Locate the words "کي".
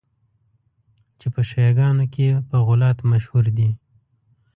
2.13-2.27